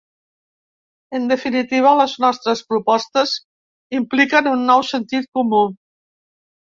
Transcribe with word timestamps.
En 1.17 1.27
definitiva, 1.31 1.91
les 1.99 2.15
nostres 2.25 2.63
propostes 2.71 3.35
impliquen 4.01 4.51
un 4.57 4.65
nou 4.71 4.85
sentit 4.93 5.29
comú. 5.41 5.61